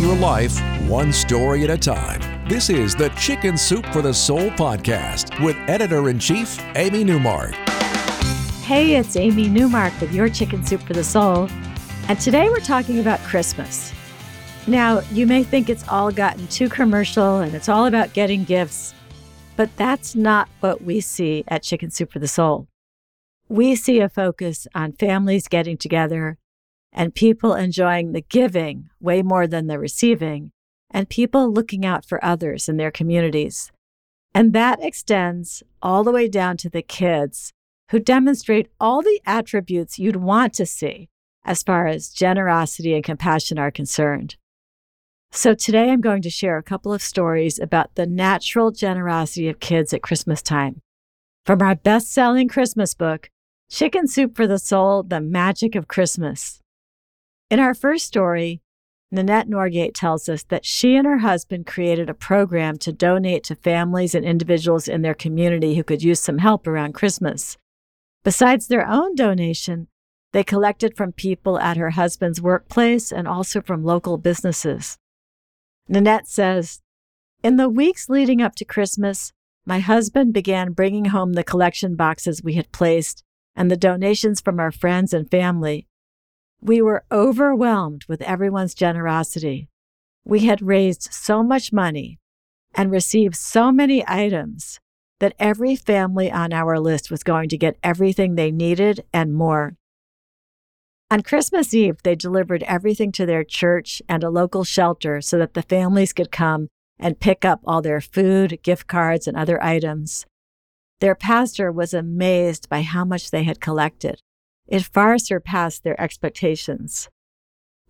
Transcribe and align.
Your 0.00 0.16
life 0.16 0.58
one 0.88 1.12
story 1.12 1.62
at 1.62 1.70
a 1.70 1.78
time. 1.78 2.20
This 2.48 2.68
is 2.68 2.96
the 2.96 3.10
Chicken 3.10 3.56
Soup 3.56 3.86
for 3.92 4.02
the 4.02 4.12
Soul 4.12 4.50
podcast 4.50 5.42
with 5.44 5.56
editor 5.68 6.08
in 6.08 6.18
chief, 6.18 6.58
Amy 6.74 7.04
Newmark. 7.04 7.52
Hey, 8.64 8.96
it's 8.96 9.14
Amy 9.14 9.48
Newmark 9.48 9.92
with 10.00 10.12
your 10.12 10.28
Chicken 10.28 10.66
Soup 10.66 10.80
for 10.82 10.94
the 10.94 11.04
Soul. 11.04 11.48
And 12.08 12.18
today 12.18 12.48
we're 12.48 12.58
talking 12.58 12.98
about 12.98 13.20
Christmas. 13.20 13.92
Now, 14.66 15.00
you 15.12 15.26
may 15.26 15.44
think 15.44 15.68
it's 15.68 15.86
all 15.88 16.10
gotten 16.10 16.46
too 16.48 16.68
commercial 16.68 17.38
and 17.38 17.54
it's 17.54 17.68
all 17.68 17.86
about 17.86 18.12
getting 18.12 18.42
gifts, 18.44 18.94
but 19.54 19.70
that's 19.76 20.16
not 20.16 20.48
what 20.58 20.82
we 20.82 21.00
see 21.00 21.44
at 21.46 21.62
Chicken 21.62 21.90
Soup 21.90 22.10
for 22.10 22.18
the 22.18 22.28
Soul. 22.28 22.66
We 23.48 23.76
see 23.76 24.00
a 24.00 24.08
focus 24.08 24.66
on 24.74 24.92
families 24.92 25.46
getting 25.46 25.76
together 25.76 26.38
and 26.92 27.14
people 27.14 27.54
enjoying 27.54 28.12
the 28.12 28.22
giving 28.22 28.90
way 29.00 29.22
more 29.22 29.46
than 29.46 29.66
the 29.66 29.78
receiving, 29.78 30.50
and 30.90 31.08
people 31.08 31.52
looking 31.52 31.86
out 31.86 32.04
for 32.04 32.24
others 32.24 32.68
in 32.68 32.76
their 32.76 32.90
communities. 32.90 33.70
And 34.34 34.52
that 34.52 34.82
extends 34.82 35.62
all 35.82 36.04
the 36.04 36.12
way 36.12 36.28
down 36.28 36.56
to 36.58 36.68
the 36.68 36.82
kids 36.82 37.52
who 37.90 37.98
demonstrate 37.98 38.68
all 38.80 39.02
the 39.02 39.20
attributes 39.26 39.98
you'd 39.98 40.16
want 40.16 40.54
to 40.54 40.66
see 40.66 41.08
as 41.44 41.62
far 41.62 41.86
as 41.86 42.08
generosity 42.08 42.94
and 42.94 43.02
compassion 43.02 43.58
are 43.58 43.70
concerned. 43.70 44.36
So, 45.32 45.54
today 45.54 45.90
I'm 45.90 46.00
going 46.00 46.22
to 46.22 46.30
share 46.30 46.58
a 46.58 46.62
couple 46.62 46.92
of 46.92 47.02
stories 47.02 47.58
about 47.58 47.94
the 47.94 48.06
natural 48.06 48.72
generosity 48.72 49.48
of 49.48 49.60
kids 49.60 49.94
at 49.94 50.02
Christmas 50.02 50.42
time. 50.42 50.82
From 51.46 51.62
our 51.62 51.76
best 51.76 52.12
selling 52.12 52.48
Christmas 52.48 52.94
book, 52.94 53.30
Chicken 53.70 54.08
Soup 54.08 54.34
for 54.34 54.48
the 54.48 54.58
Soul 54.58 55.04
The 55.04 55.20
Magic 55.20 55.76
of 55.76 55.86
Christmas. 55.86 56.60
In 57.50 57.58
our 57.58 57.74
first 57.74 58.06
story, 58.06 58.62
Nanette 59.10 59.48
Norgate 59.48 59.92
tells 59.92 60.28
us 60.28 60.44
that 60.44 60.64
she 60.64 60.94
and 60.94 61.04
her 61.04 61.18
husband 61.18 61.66
created 61.66 62.08
a 62.08 62.14
program 62.14 62.78
to 62.78 62.92
donate 62.92 63.42
to 63.44 63.56
families 63.56 64.14
and 64.14 64.24
individuals 64.24 64.86
in 64.86 65.02
their 65.02 65.14
community 65.14 65.74
who 65.74 65.82
could 65.82 66.00
use 66.00 66.20
some 66.20 66.38
help 66.38 66.68
around 66.68 66.94
Christmas. 66.94 67.58
Besides 68.22 68.68
their 68.68 68.86
own 68.86 69.16
donation, 69.16 69.88
they 70.32 70.44
collected 70.44 70.96
from 70.96 71.10
people 71.10 71.58
at 71.58 71.76
her 71.76 71.90
husband's 71.90 72.40
workplace 72.40 73.10
and 73.10 73.26
also 73.26 73.60
from 73.60 73.82
local 73.82 74.16
businesses. 74.16 74.96
Nanette 75.88 76.28
says, 76.28 76.80
In 77.42 77.56
the 77.56 77.68
weeks 77.68 78.08
leading 78.08 78.40
up 78.40 78.54
to 78.56 78.64
Christmas, 78.64 79.32
my 79.66 79.80
husband 79.80 80.32
began 80.32 80.70
bringing 80.70 81.06
home 81.06 81.32
the 81.32 81.42
collection 81.42 81.96
boxes 81.96 82.44
we 82.44 82.54
had 82.54 82.70
placed 82.70 83.24
and 83.56 83.72
the 83.72 83.76
donations 83.76 84.40
from 84.40 84.60
our 84.60 84.70
friends 84.70 85.12
and 85.12 85.28
family. 85.28 85.88
We 86.62 86.82
were 86.82 87.04
overwhelmed 87.10 88.04
with 88.06 88.22
everyone's 88.22 88.74
generosity. 88.74 89.68
We 90.24 90.40
had 90.40 90.60
raised 90.60 91.08
so 91.12 91.42
much 91.42 91.72
money 91.72 92.18
and 92.74 92.90
received 92.90 93.36
so 93.36 93.72
many 93.72 94.04
items 94.06 94.78
that 95.20 95.34
every 95.38 95.76
family 95.76 96.30
on 96.30 96.52
our 96.52 96.78
list 96.78 97.10
was 97.10 97.22
going 97.22 97.48
to 97.50 97.58
get 97.58 97.78
everything 97.82 98.34
they 98.34 98.50
needed 98.50 99.04
and 99.12 99.34
more. 99.34 99.76
On 101.10 101.22
Christmas 101.22 101.74
Eve, 101.74 102.02
they 102.04 102.14
delivered 102.14 102.62
everything 102.64 103.10
to 103.12 103.26
their 103.26 103.42
church 103.42 104.00
and 104.08 104.22
a 104.22 104.30
local 104.30 104.62
shelter 104.64 105.20
so 105.20 105.38
that 105.38 105.54
the 105.54 105.62
families 105.62 106.12
could 106.12 106.30
come 106.30 106.68
and 106.98 107.18
pick 107.18 107.44
up 107.44 107.60
all 107.66 107.82
their 107.82 108.00
food, 108.00 108.60
gift 108.62 108.86
cards, 108.86 109.26
and 109.26 109.36
other 109.36 109.62
items. 109.62 110.26
Their 111.00 111.14
pastor 111.14 111.72
was 111.72 111.94
amazed 111.94 112.68
by 112.68 112.82
how 112.82 113.04
much 113.04 113.30
they 113.30 113.42
had 113.42 113.60
collected. 113.60 114.20
It 114.70 114.84
far 114.84 115.18
surpassed 115.18 115.82
their 115.82 116.00
expectations. 116.00 117.10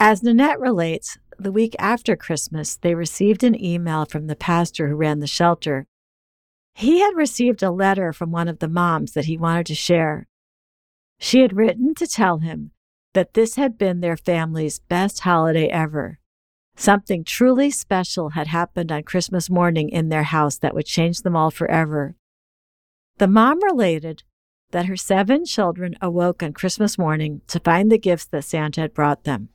As 0.00 0.22
Nanette 0.22 0.58
relates, 0.58 1.18
the 1.38 1.52
week 1.52 1.76
after 1.78 2.16
Christmas, 2.16 2.76
they 2.76 2.94
received 2.94 3.44
an 3.44 3.62
email 3.62 4.06
from 4.06 4.26
the 4.26 4.34
pastor 4.34 4.88
who 4.88 4.96
ran 4.96 5.20
the 5.20 5.26
shelter. 5.26 5.86
He 6.74 7.00
had 7.00 7.14
received 7.14 7.62
a 7.62 7.70
letter 7.70 8.14
from 8.14 8.32
one 8.32 8.48
of 8.48 8.60
the 8.60 8.68
moms 8.68 9.12
that 9.12 9.26
he 9.26 9.36
wanted 9.36 9.66
to 9.66 9.74
share. 9.74 10.26
She 11.18 11.40
had 11.40 11.54
written 11.54 11.94
to 11.96 12.06
tell 12.06 12.38
him 12.38 12.70
that 13.12 13.34
this 13.34 13.56
had 13.56 13.76
been 13.76 14.00
their 14.00 14.16
family's 14.16 14.78
best 14.78 15.20
holiday 15.20 15.66
ever. 15.66 16.18
Something 16.76 17.24
truly 17.24 17.70
special 17.70 18.30
had 18.30 18.46
happened 18.46 18.90
on 18.90 19.02
Christmas 19.02 19.50
morning 19.50 19.90
in 19.90 20.08
their 20.08 20.22
house 20.22 20.56
that 20.58 20.74
would 20.74 20.86
change 20.86 21.18
them 21.20 21.36
all 21.36 21.50
forever. 21.50 22.14
The 23.18 23.28
mom 23.28 23.62
related 23.62 24.22
that 24.70 24.86
her 24.86 24.96
seven 24.96 25.44
children 25.44 25.96
awoke 26.00 26.42
on 26.42 26.52
Christmas 26.52 26.98
morning 26.98 27.42
to 27.48 27.60
find 27.60 27.90
the 27.90 27.98
gifts 27.98 28.26
that 28.26 28.44
Santa 28.44 28.82
had 28.82 28.94
brought 28.94 29.24
them. 29.24 29.48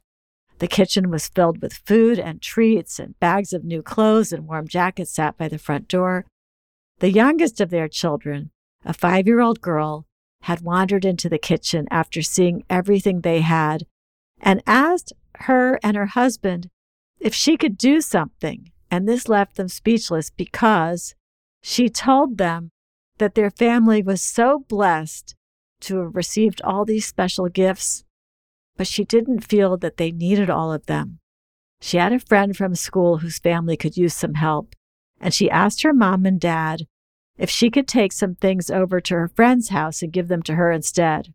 The 0.60 0.68
kitchen 0.68 1.10
was 1.10 1.28
filled 1.28 1.62
with 1.62 1.82
food 1.86 2.18
and 2.18 2.42
treats, 2.42 3.00
and 3.00 3.20
bags 3.20 3.52
of 3.52 3.64
new 3.64 3.82
clothes 3.82 4.32
and 4.32 4.48
warm 4.48 4.68
jackets 4.68 5.12
sat 5.14 5.38
by 5.38 5.48
the 5.48 5.58
front 5.58 5.88
door. 5.88 6.26
The 7.00 7.12
youngest 7.12 7.60
of 7.60 7.70
their 7.70 7.90
children, 7.90 8.52
a 8.86 8.94
five 8.94 9.28
year 9.28 9.42
old 9.42 9.62
girl, 9.62 10.06
had 10.44 10.62
wandered 10.62 11.04
into 11.04 11.28
the 11.28 11.38
kitchen 11.38 11.88
after 11.92 12.22
seeing 12.22 12.64
everything 12.70 13.22
they 13.22 13.42
had 13.42 13.86
and 14.40 14.62
asked 14.66 15.12
her 15.40 15.80
and 15.84 15.98
her 15.98 16.06
husband 16.06 16.70
if 17.20 17.34
she 17.34 17.58
could 17.58 17.78
do 17.78 18.00
something. 18.00 18.72
And 18.92 19.10
this 19.10 19.28
left 19.28 19.58
them 19.58 19.68
speechless 19.68 20.30
because 20.30 21.16
she 21.62 21.90
told 21.90 22.38
them 22.38 22.72
that 23.18 23.36
their 23.36 23.50
family 23.50 24.02
was 24.02 24.22
so 24.22 24.66
blessed 24.68 25.36
to 25.82 26.00
have 26.00 26.16
received 26.16 26.62
all 26.62 26.86
these 26.86 27.06
special 27.06 27.48
gifts, 27.48 28.04
but 28.78 28.88
she 28.88 29.04
didn't 29.06 29.48
feel 29.48 29.78
that 29.78 29.98
they 29.98 30.12
needed 30.12 30.50
all 30.50 30.74
of 30.74 30.86
them. 30.86 31.20
She 31.82 31.98
had 31.98 32.14
a 32.14 32.20
friend 32.20 32.56
from 32.56 32.76
school 32.76 33.18
whose 33.18 33.40
family 33.40 33.78
could 33.78 33.98
use 33.98 34.14
some 34.14 34.36
help, 34.36 34.74
and 35.20 35.34
she 35.34 35.50
asked 35.50 35.84
her 35.84 35.94
mom 35.94 36.26
and 36.26 36.40
dad 36.40 36.88
if 37.38 37.50
she 37.50 37.70
could 37.70 37.88
take 37.88 38.12
some 38.12 38.36
things 38.36 38.72
over 38.72 39.02
to 39.02 39.16
her 39.16 39.28
friend's 39.28 39.70
house 39.70 40.02
and 40.02 40.14
give 40.14 40.28
them 40.28 40.42
to 40.44 40.56
her 40.56 40.72
instead. 40.72 41.34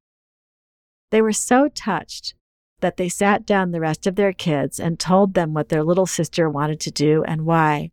They 1.11 1.21
were 1.23 1.33
so 1.33 1.69
touched 1.69 2.35
that 2.81 2.97
they 2.97 3.09
sat 3.09 3.45
down 3.45 3.71
the 3.71 3.81
rest 3.81 4.07
of 4.07 4.17
their 4.17 4.33
kids 4.33 4.81
and 4.81 4.99
told 4.99 5.35
them 5.35 5.53
what 5.53 5.69
their 5.69 5.85
little 5.85 6.07
sister 6.07 6.49
wanted 6.49 6.81
to 6.81 6.91
do 6.91 7.23
and 7.25 7.45
why. 7.45 7.91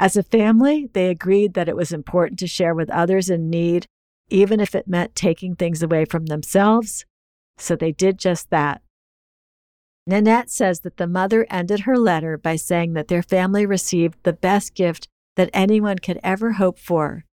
As 0.00 0.16
a 0.16 0.22
family, 0.22 0.88
they 0.94 1.10
agreed 1.10 1.52
that 1.52 1.68
it 1.68 1.76
was 1.76 1.92
important 1.92 2.38
to 2.38 2.46
share 2.46 2.74
with 2.74 2.88
others 2.88 3.28
in 3.28 3.50
need, 3.50 3.84
even 4.30 4.58
if 4.58 4.74
it 4.74 4.88
meant 4.88 5.14
taking 5.14 5.54
things 5.54 5.82
away 5.82 6.06
from 6.06 6.24
themselves. 6.24 7.04
So 7.58 7.76
they 7.76 7.92
did 7.92 8.18
just 8.18 8.48
that. 8.48 8.80
Nanette 10.06 10.48
says 10.48 10.80
that 10.80 10.96
the 10.96 11.06
mother 11.06 11.46
ended 11.50 11.80
her 11.80 11.98
letter 11.98 12.38
by 12.38 12.56
saying 12.56 12.94
that 12.94 13.08
their 13.08 13.22
family 13.22 13.66
received 13.66 14.18
the 14.22 14.32
best 14.32 14.74
gift 14.74 15.06
that 15.36 15.50
anyone 15.52 15.98
could 15.98 16.18
ever 16.22 16.52
hope 16.52 16.78
for, 16.78 17.26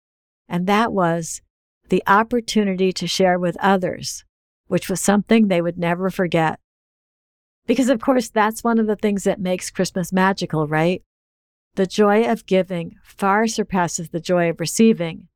and 0.49 0.67
that 0.67 0.91
was 0.91 1.43
the 1.91 2.03
opportunity 2.07 2.93
to 2.95 3.07
share 3.07 3.39
with 3.39 3.59
others, 3.61 4.25
which 4.69 4.89
was 4.89 5.03
something 5.03 5.49
they 5.49 5.61
would 5.61 5.77
never 5.77 6.09
forget. 6.09 6.59
Because, 7.67 7.91
of 7.91 8.01
course, 8.01 8.31
that's 8.31 8.65
one 8.65 8.79
of 8.79 8.87
the 8.87 8.97
things 8.97 9.25
that 9.25 9.39
makes 9.39 9.71
Christmas 9.71 10.15
magical, 10.15 10.67
right? 10.67 11.03
The 11.77 11.87
joy 11.87 12.31
of 12.31 12.47
giving 12.47 12.97
far 13.03 13.49
surpasses 13.49 14.11
the 14.11 14.21
joy 14.21 14.49
of 14.49 14.61
receiving. 14.61 15.27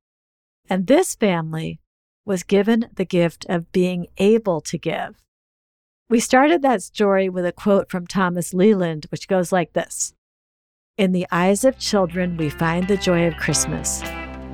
And 0.71 0.87
this 0.87 1.17
family 1.17 1.81
was 2.25 2.45
given 2.45 2.91
the 2.95 3.05
gift 3.05 3.45
of 3.49 3.73
being 3.73 4.07
able 4.19 4.61
to 4.61 4.79
give. 4.79 5.17
We 6.09 6.21
started 6.21 6.63
that 6.63 6.83
story 6.83 7.29
with 7.29 7.45
a 7.45 7.53
quote 7.53 7.91
from 7.91 8.07
Thomas 8.07 8.55
Leland, 8.55 9.07
which 9.11 9.27
goes 9.27 9.51
like 9.51 9.73
this 9.73 10.15
In 10.97 11.13
the 11.13 11.27
eyes 11.33 11.65
of 11.65 11.79
children, 11.79 12.37
we 12.37 12.51
find 12.51 12.87
the 12.87 12.97
joy 12.97 13.27
of 13.27 13.37
Christmas. 13.37 14.03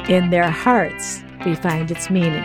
In 0.08 0.30
their 0.30 0.50
hearts, 0.50 1.22
we 1.44 1.54
find 1.54 1.90
its 1.90 2.08
meaning. 2.08 2.44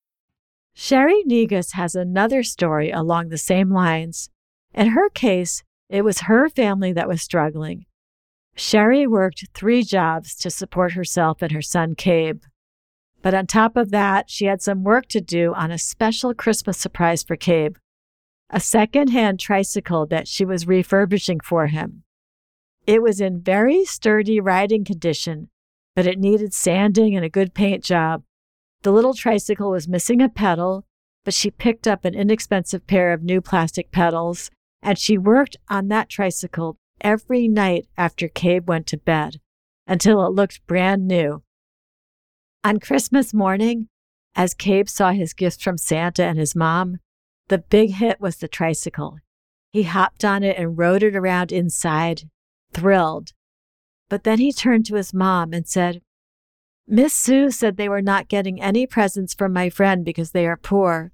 Sherry 0.73 1.23
Negus 1.25 1.73
has 1.73 1.95
another 1.95 2.43
story 2.43 2.91
along 2.91 3.29
the 3.29 3.37
same 3.37 3.71
lines. 3.71 4.29
In 4.73 4.89
her 4.89 5.09
case, 5.09 5.63
it 5.89 6.03
was 6.03 6.21
her 6.21 6.49
family 6.49 6.93
that 6.93 7.07
was 7.07 7.21
struggling. 7.21 7.85
Sherry 8.55 9.05
worked 9.07 9.45
three 9.53 9.83
jobs 9.83 10.35
to 10.35 10.49
support 10.49 10.93
herself 10.93 11.41
and 11.41 11.51
her 11.51 11.61
son, 11.61 11.95
Cabe. 11.95 12.41
But 13.21 13.33
on 13.33 13.47
top 13.47 13.75
of 13.75 13.91
that, 13.91 14.29
she 14.29 14.45
had 14.45 14.61
some 14.61 14.83
work 14.83 15.07
to 15.09 15.21
do 15.21 15.53
on 15.53 15.71
a 15.71 15.77
special 15.77 16.33
Christmas 16.33 16.77
surprise 16.77 17.23
for 17.23 17.35
Cabe 17.35 17.77
a 18.51 18.59
second-hand 18.59 19.39
tricycle 19.39 20.05
that 20.05 20.27
she 20.27 20.43
was 20.43 20.67
refurbishing 20.67 21.39
for 21.39 21.67
him. 21.67 22.03
It 22.85 23.01
was 23.01 23.21
in 23.21 23.41
very 23.41 23.85
sturdy 23.85 24.39
riding 24.39 24.83
condition, 24.83 25.49
but 25.95 26.05
it 26.05 26.19
needed 26.19 26.53
sanding 26.53 27.15
and 27.15 27.23
a 27.23 27.29
good 27.29 27.53
paint 27.53 27.83
job. 27.83 28.23
The 28.83 28.91
little 28.91 29.13
tricycle 29.13 29.71
was 29.71 29.87
missing 29.87 30.21
a 30.21 30.29
pedal, 30.29 30.85
but 31.23 31.33
she 31.33 31.51
picked 31.51 31.87
up 31.87 32.03
an 32.03 32.15
inexpensive 32.15 32.87
pair 32.87 33.13
of 33.13 33.21
new 33.21 33.41
plastic 33.41 33.91
pedals, 33.91 34.49
and 34.81 34.97
she 34.97 35.17
worked 35.17 35.57
on 35.69 35.87
that 35.89 36.09
tricycle 36.09 36.77
every 36.99 37.47
night 37.47 37.87
after 37.97 38.27
Cabe 38.27 38.65
went 38.65 38.87
to 38.87 38.97
bed 38.97 39.39
until 39.85 40.25
it 40.25 40.31
looked 40.31 40.65
brand 40.65 41.07
new. 41.07 41.43
On 42.63 42.79
Christmas 42.79 43.33
morning, 43.33 43.87
as 44.35 44.53
Cabe 44.53 44.87
saw 44.87 45.11
his 45.11 45.33
gifts 45.33 45.61
from 45.61 45.77
Santa 45.77 46.23
and 46.23 46.39
his 46.39 46.55
mom, 46.55 46.97
the 47.49 47.57
big 47.57 47.91
hit 47.91 48.21
was 48.21 48.37
the 48.37 48.47
tricycle. 48.47 49.17
He 49.73 49.83
hopped 49.83 50.23
on 50.23 50.43
it 50.43 50.57
and 50.57 50.77
rode 50.77 51.03
it 51.03 51.15
around 51.15 51.51
inside, 51.51 52.29
thrilled. 52.73 53.33
But 54.09 54.23
then 54.23 54.39
he 54.39 54.51
turned 54.51 54.85
to 54.87 54.95
his 54.95 55.13
mom 55.13 55.53
and 55.53 55.67
said, 55.67 56.01
Miss 56.87 57.13
Sue 57.13 57.51
said 57.51 57.77
they 57.77 57.89
were 57.89 58.01
not 58.01 58.27
getting 58.27 58.61
any 58.61 58.85
presents 58.85 59.33
from 59.33 59.53
my 59.53 59.69
friend 59.69 60.03
because 60.03 60.31
they 60.31 60.45
are 60.47 60.57
poor. 60.57 61.11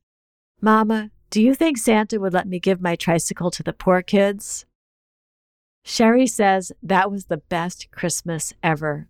Mama, 0.61 1.11
do 1.29 1.41
you 1.41 1.53
think 1.53 1.77
Santa 1.77 2.19
would 2.19 2.33
let 2.33 2.47
me 2.47 2.59
give 2.59 2.81
my 2.81 2.95
tricycle 2.95 3.51
to 3.51 3.63
the 3.63 3.73
poor 3.73 4.01
kids? 4.01 4.65
Sherry 5.83 6.27
says 6.27 6.71
that 6.81 7.11
was 7.11 7.25
the 7.25 7.37
best 7.37 7.91
Christmas 7.91 8.53
ever. 8.63 9.07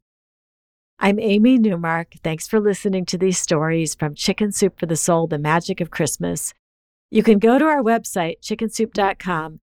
I'm 1.00 1.20
Amy 1.20 1.58
Newmark. 1.58 2.14
Thanks 2.24 2.48
for 2.48 2.60
listening 2.60 3.06
to 3.06 3.18
these 3.18 3.38
stories 3.38 3.94
from 3.94 4.16
Chicken 4.16 4.52
Soup 4.52 4.80
for 4.80 4.88
the 4.88 4.96
Soul, 4.96 5.28
The 5.28 5.38
Magic 5.38 5.80
of 5.80 5.92
Christmas. 5.92 6.54
You 7.12 7.24
can 7.24 7.40
go 7.40 7.58
to 7.60 7.66
our 7.66 7.82
website, 7.82 8.42
chickensoup.com, 8.42 9.60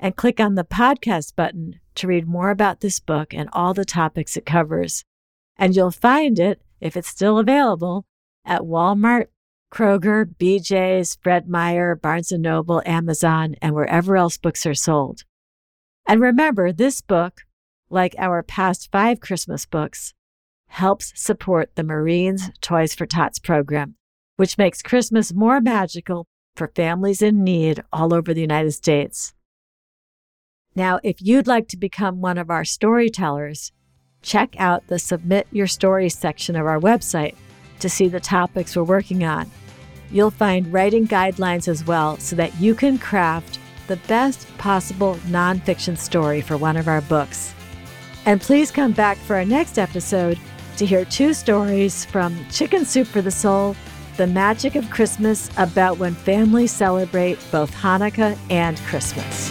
and 0.00 0.16
click 0.16 0.40
on 0.40 0.54
the 0.54 0.64
podcast 0.64 1.36
button 1.36 1.78
to 1.94 2.06
read 2.06 2.26
more 2.26 2.50
about 2.50 2.80
this 2.80 3.00
book 3.00 3.34
and 3.34 3.48
all 3.52 3.74
the 3.74 3.84
topics 3.84 4.36
it 4.36 4.46
covers. 4.46 5.04
And 5.58 5.74
you'll 5.74 5.90
find 5.90 6.38
it, 6.38 6.62
if 6.80 6.96
it's 6.96 7.08
still 7.08 7.38
available, 7.38 8.06
at 8.44 8.62
Walmart, 8.62 9.26
Kroger, 9.72 10.24
BJ's, 10.24 11.18
Fred 11.22 11.48
Meyer, 11.48 11.94
Barnes 11.94 12.32
& 12.32 12.32
Noble, 12.32 12.82
Amazon, 12.86 13.56
and 13.60 13.74
wherever 13.74 14.16
else 14.16 14.38
books 14.38 14.64
are 14.64 14.74
sold. 14.74 15.24
And 16.06 16.20
remember, 16.20 16.72
this 16.72 17.00
book, 17.02 17.42
like 17.90 18.14
our 18.18 18.42
past 18.42 18.88
five 18.90 19.20
Christmas 19.20 19.66
books, 19.66 20.14
helps 20.68 21.12
support 21.16 21.74
the 21.74 21.82
Marines 21.82 22.50
Toys 22.60 22.94
for 22.94 23.06
Tots 23.06 23.38
program, 23.38 23.96
which 24.36 24.58
makes 24.58 24.82
Christmas 24.82 25.34
more 25.34 25.60
magical 25.60 26.26
for 26.56 26.72
families 26.74 27.20
in 27.20 27.44
need 27.44 27.82
all 27.92 28.14
over 28.14 28.32
the 28.32 28.40
United 28.40 28.72
States. 28.72 29.34
Now, 30.74 31.00
if 31.02 31.20
you'd 31.20 31.46
like 31.46 31.68
to 31.68 31.76
become 31.76 32.20
one 32.20 32.38
of 32.38 32.50
our 32.50 32.64
storytellers, 32.64 33.72
check 34.22 34.54
out 34.58 34.86
the 34.86 34.98
Submit 34.98 35.46
Your 35.50 35.66
Stories 35.66 36.16
section 36.16 36.56
of 36.56 36.66
our 36.66 36.80
website 36.80 37.34
to 37.80 37.88
see 37.88 38.08
the 38.08 38.20
topics 38.20 38.76
we're 38.76 38.82
working 38.84 39.24
on. 39.24 39.50
You'll 40.10 40.30
find 40.30 40.72
writing 40.72 41.06
guidelines 41.06 41.68
as 41.68 41.84
well 41.84 42.16
so 42.18 42.36
that 42.36 42.58
you 42.60 42.74
can 42.74 42.98
craft 42.98 43.58
the 43.86 43.96
best 44.08 44.46
possible 44.58 45.16
nonfiction 45.26 45.96
story 45.96 46.40
for 46.40 46.56
one 46.56 46.76
of 46.76 46.88
our 46.88 47.00
books. 47.02 47.54
And 48.26 48.40
please 48.40 48.70
come 48.70 48.92
back 48.92 49.16
for 49.16 49.36
our 49.36 49.44
next 49.44 49.78
episode 49.78 50.38
to 50.76 50.86
hear 50.86 51.04
two 51.04 51.34
stories 51.34 52.04
from 52.04 52.38
Chicken 52.50 52.84
Soup 52.84 53.06
for 53.06 53.22
the 53.22 53.30
Soul 53.30 53.74
The 54.16 54.26
Magic 54.26 54.76
of 54.76 54.88
Christmas 54.90 55.50
about 55.56 55.98
when 55.98 56.14
families 56.14 56.72
celebrate 56.72 57.38
both 57.50 57.74
Hanukkah 57.74 58.38
and 58.50 58.78
Christmas. 58.80 59.50